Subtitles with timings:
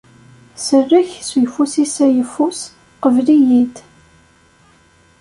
[0.65, 2.59] Sellek s ufus-is ayeffus,
[3.03, 3.75] qbel-iyi-d!